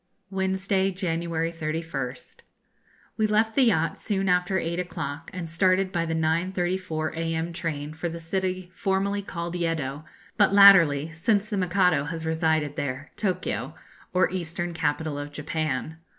Wednesday, 0.31 0.89
January 0.89 1.51
31st. 1.51 2.37
We 3.17 3.27
left 3.27 3.53
the 3.53 3.65
yacht 3.65 3.99
soon 3.99 4.29
after 4.29 4.57
eight 4.57 4.79
o'clock, 4.79 5.29
and 5.31 5.47
started 5.47 5.91
by 5.91 6.07
the 6.07 6.15
9.34 6.15 7.13
a.m. 7.15 7.53
train 7.53 7.93
for 7.93 8.09
the 8.09 8.17
city 8.17 8.71
formerly 8.73 9.21
called 9.21 9.53
Yeddo, 9.55 10.03
but 10.37 10.55
latterly, 10.55 11.11
since 11.11 11.51
the 11.51 11.57
Mikado 11.57 12.05
has 12.05 12.25
resided 12.25 12.77
there, 12.77 13.11
Tokio, 13.15 13.75
or 14.11 14.27
eastern 14.31 14.73
capital 14.73 15.19
of 15.19 15.31
Japan. 15.31 15.99